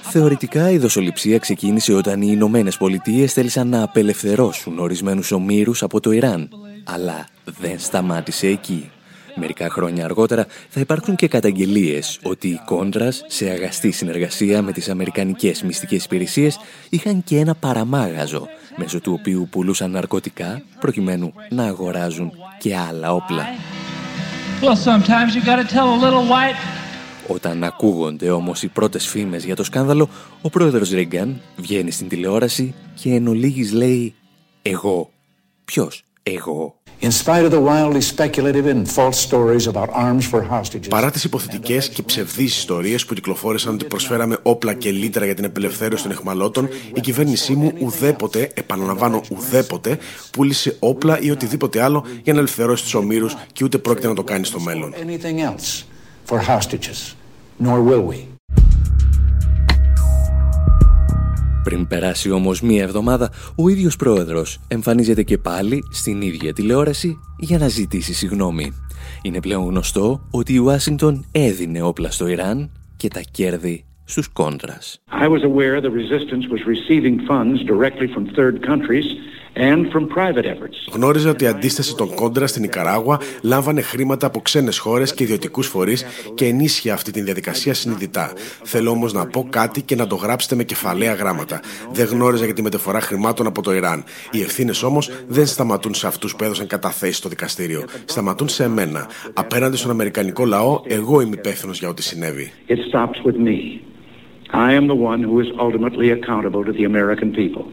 [0.01, 6.11] Θεωρητικά η δοσοληψία ξεκίνησε όταν οι Ηνωμένες Πολιτείες θέλησαν να απελευθερώσουν ορισμένους ομήρους από το
[6.11, 6.49] Ιράν,
[6.83, 7.27] αλλά
[7.59, 8.89] δεν σταμάτησε εκεί.
[9.35, 14.89] Μερικά χρόνια αργότερα θα υπάρξουν και καταγγελίες ότι οι Κόντρας, σε αγαστή συνεργασία με τις
[14.89, 16.59] Αμερικανικές μυστικές υπηρεσίες,
[16.89, 18.47] είχαν και ένα παραμάγαζο,
[18.79, 23.45] μέσω του οποίου πουλούσαν ναρκωτικά, προκειμένου να αγοράζουν και άλλα όπλα.
[27.27, 30.09] Όταν ακούγονται όμως οι πρώτες φήμες για το σκάνδαλο,
[30.41, 34.15] ο πρόεδρος Ρίγκαν βγαίνει στην τηλεόραση και εν ολίγης λέει
[34.61, 35.09] «Εγώ».
[35.65, 36.78] Ποιος; «Εγώ».
[40.89, 45.45] Παρά τις υποθετικές και ψευδείς ιστορίες που κυκλοφόρησαν ότι προσφέραμε όπλα και λίτρα για την
[45.45, 49.97] απελευθέρωση των εχμαλώτων, η κυβέρνησή μου ουδέποτε, επαναλαμβάνω ουδέποτε,
[50.31, 54.23] πούλησε όπλα ή οτιδήποτε άλλο για να ελευθερώσει τους ομήρους και ούτε πρόκειται να το
[54.23, 54.93] κάνει στο μέλλον.
[61.63, 67.57] Πριν περάσει όμως μία εβδομάδα, ο ίδιος πρόεδρος εμφανίζεται και πάλι στην ίδια τηλεόραση για
[67.57, 68.73] να ζητήσει συγγνώμη.
[69.21, 75.01] Είναι πλέον γνωστό ότι η Ουάσιγκτον έδινε όπλα στο Ιράν και τα κέρδη στους κόντρας.
[75.21, 79.05] I was aware the resistance was receiving funds directly from third countries
[80.93, 85.67] Γνώριζα ότι η αντίσταση των κόντρα στην Ικαράγουα λάμβανε χρήματα από ξένες χώρες και ιδιωτικούς
[85.67, 88.33] φορείς και ενίσχυε αυτή τη διαδικασία συνειδητά.
[88.63, 91.61] Θέλω όμως να πω κάτι και να το γράψετε με κεφαλαία γράμματα.
[91.91, 94.03] Δεν γνώριζα για τη μεταφορά χρημάτων από το Ιράν.
[94.31, 97.85] Οι ευθύνες όμως δεν σταματούν σε αυτούς που έδωσαν καταθέσεις στο δικαστήριο.
[98.05, 99.09] Σταματούν σε εμένα.
[99.33, 102.51] Απέναντι στον Αμερικανικό λαό, εγώ είμαι υπεύθυνος για ό,τι συνέβη.
[104.51, 107.65] I am the one who is ultimately accountable to the American people.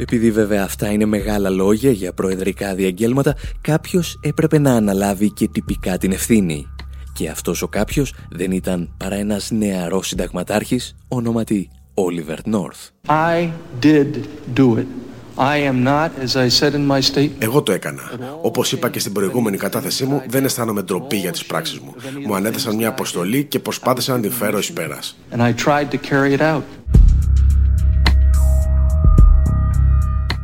[0.00, 5.98] Επειδή βέβαια αυτά είναι μεγάλα λόγια για προεδρικά διαγγέλματα, κάποιος έπρεπε να αναλάβει και τυπικά
[5.98, 6.66] την ευθύνη.
[7.12, 12.90] Και αυτός ο κάποιος δεν ήταν παρά ένας νεαρός συνταγματάρχης, ονόματι Oliver North.
[17.38, 18.02] Εγώ το έκανα.
[18.42, 21.94] Όπως είπα και στην προηγούμενη κατάθεσή μου, δεν αισθάνομαι ντροπή για τις πράξεις μου.
[22.26, 25.16] Μου ανέθεσαν μια αποστολή και προσπάθησα να την φέρω εις πέρας.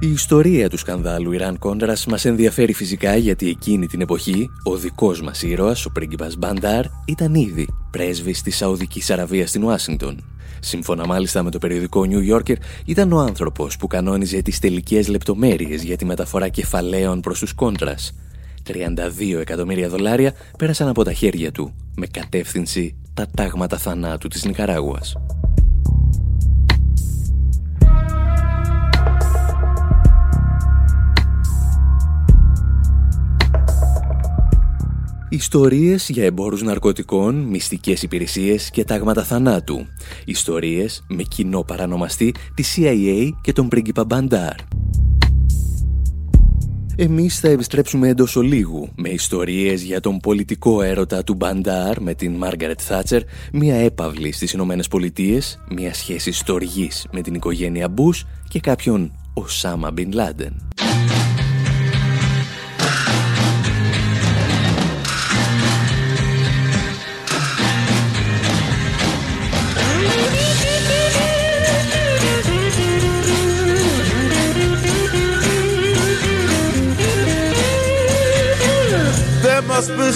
[0.01, 5.23] Η ιστορία του σκανδάλου Ιράν Κόντρας μας ενδιαφέρει φυσικά γιατί εκείνη την εποχή ο δικός
[5.23, 10.25] μας ήρωας, ο πρίγκιπας Μπαντάρ, ήταν ήδη πρέσβης της Σαουδικής Αραβίας στην Ουάσιγκτον.
[10.61, 15.83] Σύμφωνα μάλιστα με το περιοδικό New Yorker, ήταν ο άνθρωπος που κανόνιζε τις τελικές λεπτομέρειες
[15.83, 18.15] για τη μεταφορά κεφαλαίων προς τους Κόντρας.
[18.63, 25.17] 32 εκατομμύρια δολάρια πέρασαν από τα χέρια του, με κατεύθυνση τα τάγματα θανάτου της Νικαράγουας.
[35.29, 39.87] Ιστορίες για εμπόρους ναρκωτικών, μυστικές υπηρεσίες και τάγματα θανάτου.
[40.25, 44.55] Ιστορίες με κοινό παρανομαστή τη CIA και τον πρίγκιπα Μπαντάρ.
[46.97, 52.33] Εμείς θα επιστρέψουμε εντός ολίγου με ιστορίες για τον πολιτικό έρωτα του Μπαντάρ με την
[52.33, 53.23] Μάργαρετ Θάτσερ,
[53.53, 59.91] μια έπαυλη στις Ηνωμένες Πολιτείες, μια σχέση στοργής με την οικογένεια Μπούς και κάποιον Οσάμα
[59.91, 60.69] Μπιν Λάντεν.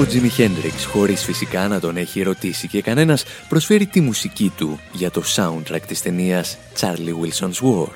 [0.00, 4.80] Ο Τζίμι Χέντριξ, χωρίς φυσικά να τον έχει ρωτήσει και κανένας, προσφέρει τη μουσική του
[4.92, 7.88] για το soundtrack της ταινίας Charlie Wilson's War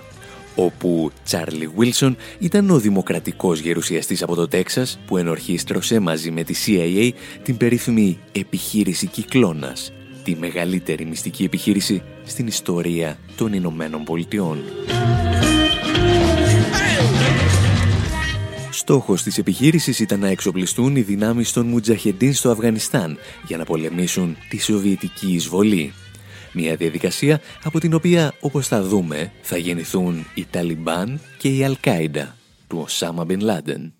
[0.55, 6.55] όπου Τσάρλι Βίλσον ήταν ο δημοκρατικός γερουσιαστής από το Τέξας που ενορχίστρωσε μαζί με τη
[6.66, 7.11] CIA
[7.42, 9.92] την περίφημη επιχείρηση Κυκλώνας,
[10.24, 14.59] τη μεγαλύτερη μυστική επιχείρηση στην ιστορία των Ηνωμένων Πολιτειών.
[18.74, 24.36] Στόχος της επιχείρησης ήταν να εξοπλιστούν οι δυνάμεις των Μουτζαχεντίν στο Αφγανιστάν για να πολεμήσουν
[24.48, 25.92] τη Σοβιετική εισβολή.
[26.52, 32.36] Μια διαδικασία από την οποία, όπως θα δούμε, θα γεννηθούν οι Ταλιμπάν και η Αλκάιντα
[32.66, 33.92] του Οσάμα Μπιν Λάντεν.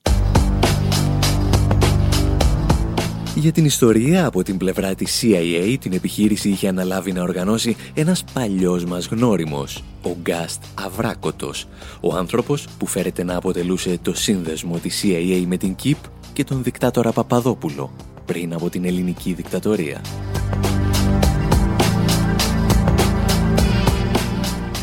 [3.34, 8.24] Για την ιστορία, από την πλευρά της CIA, την επιχείρηση είχε αναλάβει να οργανώσει ένας
[8.32, 11.68] παλιός μας γνώριμος, ο Γκάστ Αβράκοτος,
[12.00, 15.96] ο άνθρωπος που φέρεται να αποτελούσε το σύνδεσμο της CIA με την ΚΙΠ
[16.32, 17.92] και τον δικτάτορα Παπαδόπουλο,
[18.26, 20.00] πριν από την ελληνική δικτατορία.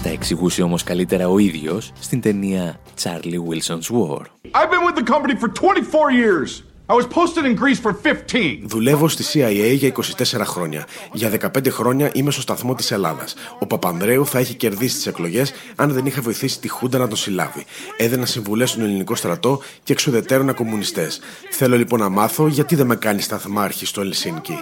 [0.03, 4.21] Τα εξηγούσε όμως καλύτερα ο ίδιος στην ταινία Charlie Wilson's War.
[4.53, 6.68] I've been with the company for 24 years.
[6.91, 8.59] I was posted in Greece for 15.
[8.63, 10.85] Δουλεύω στη CIA για 24 χρόνια.
[11.13, 13.35] Για 15 χρόνια είμαι στο σταθμό της Ελλάδας.
[13.59, 17.17] Ο Παπανδρέου θα έχει κερδίσει τις εκλογές αν δεν είχα βοηθήσει τη Χούντα να τον
[17.17, 17.65] συλλάβει.
[17.97, 21.19] Έδαινα συμβουλές στον ελληνικό στρατό και εξουδετέρωνα κομμουνιστές.
[21.49, 24.53] Θέλω λοιπόν να μάθω γιατί δεν με κάνει σταθμάρχη στο Ελσίνκι.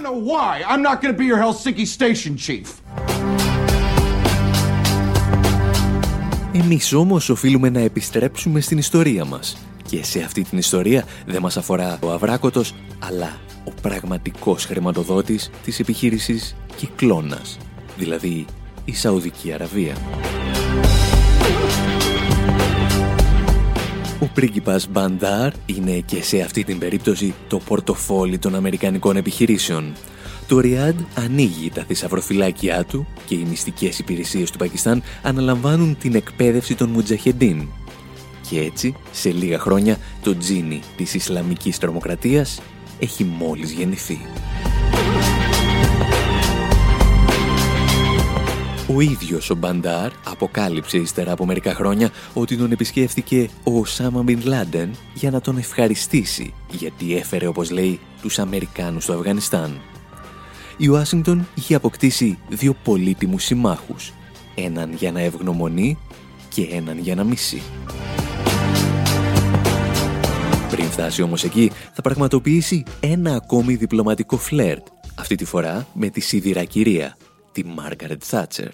[6.53, 9.57] Εμείς όμως οφείλουμε να επιστρέψουμε στην ιστορία μας.
[9.89, 15.79] Και σε αυτή την ιστορία δεν μας αφορά ο Αβράκοτος, αλλά ο πραγματικός χρηματοδότης της
[15.79, 17.57] επιχείρησης Κυκλώνας,
[17.97, 18.45] δηλαδή
[18.85, 19.95] η Σαουδική Αραβία.
[24.19, 29.93] Ο πρίγκιπας Μπαντάρ είναι και σε αυτή την περίπτωση το πορτοφόλι των Αμερικανικών επιχειρήσεων
[30.47, 36.75] το Ριάντ ανοίγει τα θησαυροφυλάκια του και οι μυστικές υπηρεσίες του Πακιστάν αναλαμβάνουν την εκπαίδευση
[36.75, 37.67] των Μουτζαχεντίν.
[38.49, 42.61] Και έτσι, σε λίγα χρόνια, το τζίνι της Ισλαμικής τρομοκρατίας
[42.99, 44.19] έχει μόλις γεννηθεί.
[48.95, 54.41] Ο ίδιος ο Μπαντάρ αποκάλυψε ύστερα από μερικά χρόνια ότι τον επισκέφθηκε ο Σάμα Μπιν
[54.43, 59.81] Λάντεν για να τον ευχαριστήσει γιατί έφερε, όπως λέει, τους Αμερικάνους στο Αφγανιστάν
[60.77, 64.13] η Ουάσιγκτον είχε αποκτήσει δύο πολύτιμους συμμάχους,
[64.55, 65.97] έναν για να ευγνωμονεί
[66.49, 67.61] και έναν για να μισεί.
[70.97, 74.87] Πριν φτάσει όμως εκεί, θα πραγματοποιήσει ένα ακόμη διπλωματικό φλερτ,
[75.19, 77.17] αυτή τη φορά με τη σιδηρά κυρία,
[77.51, 78.67] τη Μάργαρετ Θάτσερ.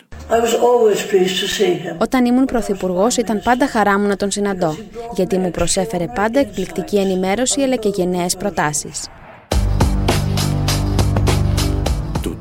[1.98, 4.78] Όταν ήμουν πρωθυπουργός, ήταν πάντα χαρά μου να τον συναντώ,
[5.16, 9.08] γιατί μου προσέφερε πάντα εκπληκτική ενημέρωση αλλά και γενναίες προτάσεις.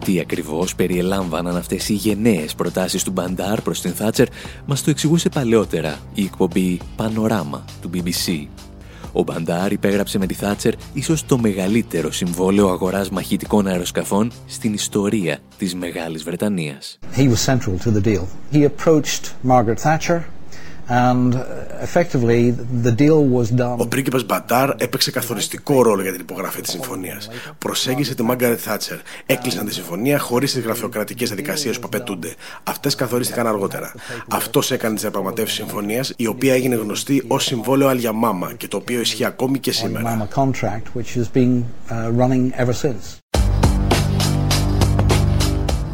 [0.05, 4.27] Τι ακριβώς περιελάμβαναν αυτές οι γενναίες προτάσεις του Μπαντάρ προς την Θάτσερ
[4.67, 8.47] μας το εξηγούσε παλαιότερα η εκπομπή Πανοράμα του BBC.
[9.13, 15.39] Ο Μπαντάρ υπέγραψε με τη Θάτσερ ίσως το μεγαλύτερο συμβόλαιο αγοράς μαχητικών αεροσκαφών στην ιστορία
[15.59, 16.99] της Μεγάλης Βρετανίας.
[17.17, 18.25] He was central to the deal.
[18.53, 20.21] He approached Margaret Thatcher
[20.89, 21.35] And
[21.83, 22.55] effectively
[22.85, 23.77] the deal was done.
[23.77, 27.29] Ο πρίγκιπας Μπαντάρ έπαιξε καθοριστικό ρόλο για την υπογραφή της συμφωνίας.
[27.59, 28.97] Προσέγγισε τη Μάγκαρετ Θάτσερ.
[29.27, 32.35] Έκλεισαν τη συμφωνία χωρίς τις γραφειοκρατικές διαδικασίες που απαιτούνται.
[32.63, 33.93] Αυτές καθορίστηκαν αργότερα.
[34.29, 39.01] Αυτός έκανε τις διαπραγματεύσεις συμφωνίας, η οποία έγινε γνωστή ως συμβόλαιο Αλιαμάμα και το οποίο
[39.01, 40.29] ισχύει ακόμη και σήμερα.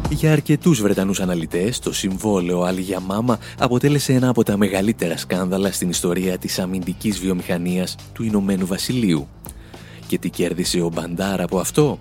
[0.09, 6.37] Για αρκετούς Βρετανούς αναλυτές, το συμβόλαιο Αλγιαμάμα αποτέλεσε ένα από τα μεγαλύτερα σκάνδαλα στην ιστορία
[6.37, 9.27] της αμυντικής βιομηχανίας του Ηνωμένου Βασιλείου.
[10.07, 11.99] Και τι κέρδισε ο Μπαντάρα από αυτό;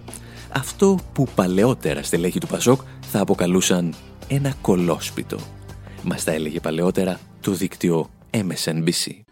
[0.48, 3.94] Αυτό που παλαιότερα στελέχη του Πασόκ θα αποκαλούσαν
[4.28, 5.38] ένα κολόσπιτο.
[6.02, 9.27] Μας τα έλεγε παλαιότερα το δίκτυο MSNBC.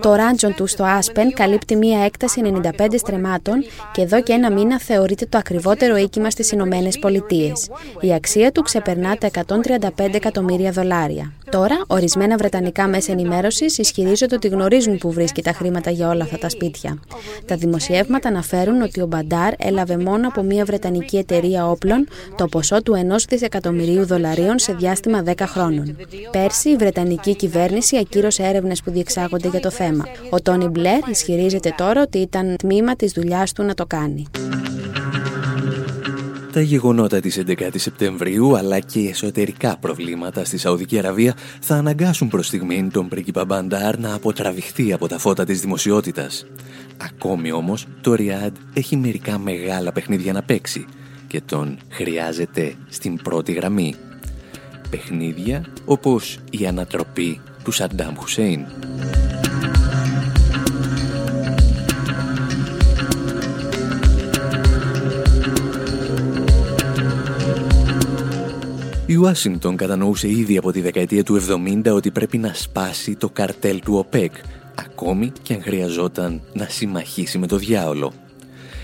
[0.00, 2.40] Το ράντσο του στο Άσπεν καλύπτει μία έκταση
[2.78, 7.68] 95 στρεμάτων και εδώ και ένα μήνα θεωρείται το ακριβότερο οίκημα στις Ηνωμένες Πολιτείες.
[8.00, 11.32] Η αξία του ξεπερνά τα 135 εκατομμύρια δολάρια.
[11.50, 16.38] Τώρα, ορισμένα βρετανικά μέσα ενημέρωσης ισχυρίζονται ότι γνωρίζουν που βρίσκει τα χρήματα για όλα αυτά
[16.38, 16.98] τα σπίτια.
[17.46, 22.82] Τα δημοσιεύματα αναφέρουν ότι ο Μπαντάρ έλαβε μόνο από μια βρετανική εταιρεία όπλων το ποσό
[22.82, 25.96] του 1 δισεκατομμυρίου δολαρίων σε διάστημα 10 χρόνων.
[26.30, 30.04] Πέρσι, η βρετανική κυβέρνηση ακύρωσε έρευνες που διεξάγονται για το θέμα.
[30.30, 34.26] Ο Τόνι Μπλερ ισχυρίζεται τώρα ότι ήταν τμήμα της δουλειάς του να το κάνει.
[36.52, 42.28] Τα γεγονότα της 11 Σεπτεμβρίου αλλά και οι εσωτερικά προβλήματα στη Σαουδική Αραβία θα αναγκάσουν
[42.28, 46.46] προς στιγμή τον πρίγκιπα Μπαντάρ να αποτραβηχτεί από τα φώτα της δημοσιότητας.
[46.96, 50.86] Ακόμη όμως το Ριάντ έχει μερικά μεγάλα παιχνίδια να παίξει
[51.26, 53.94] και τον χρειάζεται στην πρώτη γραμμή.
[54.96, 58.64] Παιχνίδια όπως η ανατροπή του Σαντάμ Χουσέιν.
[69.06, 71.40] Η Ουάσιγκτον κατανοούσε ήδη από τη δεκαετία του
[71.84, 74.32] 70 ότι πρέπει να σπάσει το καρτέλ του ΟΠΕΚ,
[74.74, 78.12] ακόμη και αν χρειαζόταν να συμμαχίσει με το διάολο.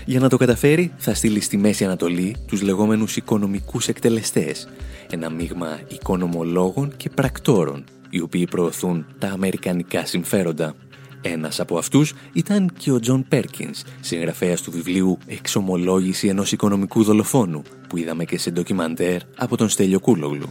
[0.05, 4.67] Για να το καταφέρει θα στείλει στη Μέση Ανατολή τους λεγόμενους οικονομικούς εκτελεστές,
[5.13, 10.75] ένα μείγμα οικονομολόγων και πρακτόρων, οι οποίοι προωθούν τα αμερικανικά συμφέροντα.
[11.21, 17.61] Ένας από αυτούς ήταν και ο Τζον Πέρκινς, συγγραφέας του βιβλίου «Εξομολόγηση ενός οικονομικού δολοφόνου»,
[17.89, 20.49] που είδαμε και σε ντοκιμαντέρ από τον Στέλιο Κούλογλου.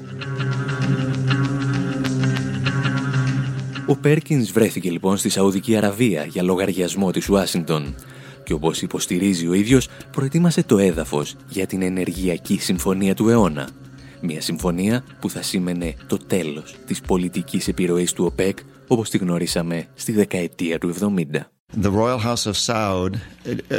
[3.86, 7.94] Ο Πέρκινς βρέθηκε λοιπόν στη Σαουδική Αραβία για λογαριασμό της Ουάσιγκτον
[8.44, 13.68] και όπως υποστηρίζει ο ίδιος προετοίμασε το έδαφος για την ενεργειακή συμφωνία του αιώνα.
[14.24, 18.58] Μια συμφωνία που θα σήμαινε το τέλος της πολιτικής επιρροής του ΟΠΕΚ
[18.88, 21.24] όπως τη γνωρίσαμε στη δεκαετία του 70.
[21.74, 23.18] The Royal House of Saud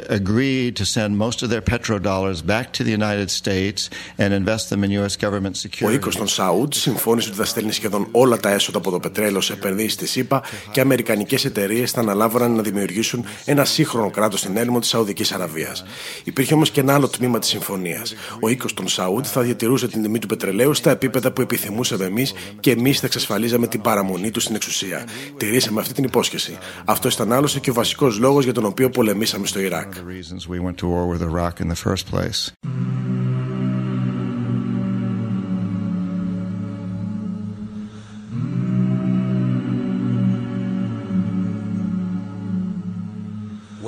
[0.09, 4.83] agreed to send most of their petrodollars back to the United States and invest them
[4.83, 5.87] in US government securities.
[5.87, 9.41] Ο οίκος των Σαούντ συμφώνησε ότι θα στέλνει σχεδόν όλα τα έσοδα από το πετρέλαιο
[9.41, 14.57] σε επενδύσεις στη ΣΥΠΑ και αμερικανικές εταιρείες θα αναλάβουν να δημιουργήσουν ένα σύγχρονο κράτος στην
[14.57, 15.83] έρημο της Σαουδικής Αραβίας.
[16.23, 18.13] Υπήρχε όμως και ένα άλλο τμήμα της συμφωνίας.
[18.39, 22.33] Ο οίκος των Σαούντ θα διατηρούσε την τιμή του πετρελαίου στα επίπεδα που επιθυμούσαμε εμείς
[22.59, 25.07] και εμείς θα εξασφαλίζαμε την παραμονή του στην εξουσία.
[25.37, 26.57] Τηρήσαμε αυτή την υπόσχεση.
[26.85, 29.93] Αυτό ήταν άλλωστε και ο βασικός λόγος για τον οποίο πολεμήσαμε στο Ιράκ.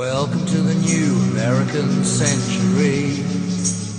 [0.07, 1.89] Welcome to the new American
[2.21, 3.34] century.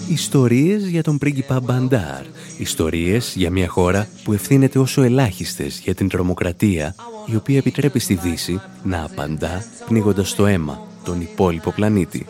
[0.08, 2.24] Ιστορίες για τον πρίγκιπα Μπαντάρ.
[2.58, 6.94] Ιστορίες για μια χώρα που ευθύνεται όσο ελάχιστες για την τρομοκρατία,
[7.26, 12.26] η οποία επιτρέπει στη Δύση να απαντά πνίγοντας το αίμα τον υπόλοιπο πλανήτη.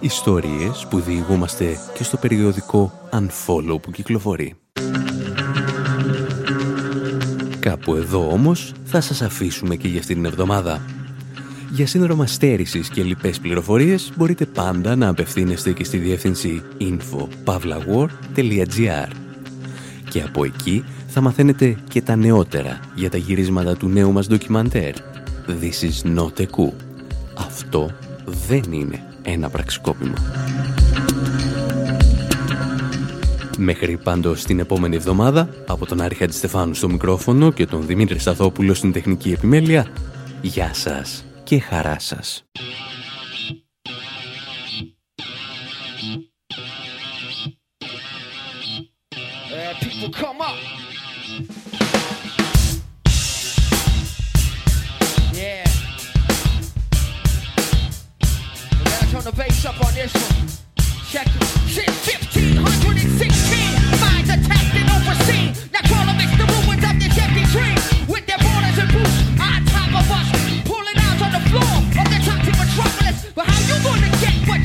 [0.00, 4.54] Ιστορίες που διηγούμαστε και στο περιοδικό Unfollow που κυκλοφορεί.
[7.60, 10.97] Κάπου εδώ όμως θα σας αφήσουμε και για αυτήν την εβδομάδα.
[11.70, 19.08] Για σύνδρομα στέρησης και λοιπές πληροφορίες μπορείτε πάντα να απευθύνεστε και στη διεύθυνση info.pavlawar.gr
[20.10, 24.94] Και από εκεί θα μαθαίνετε και τα νεότερα για τα γυρίσματα του νέου μας ντοκιμαντέρ
[25.46, 26.72] This is not a coup.
[27.34, 27.90] Αυτό
[28.48, 30.14] δεν είναι ένα πραξικόπημα.
[33.58, 38.74] Μέχρι πάντως την επόμενη εβδομάδα, από τον Άρη Χατζηστεφάνου στο μικρόφωνο και τον Δημήτρη Σταθόπουλο
[38.74, 39.86] στην τεχνική επιμέλεια,
[40.40, 42.44] γεια σας και χαρά σας.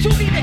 [0.04, 0.34] To get?
[0.34, 0.43] The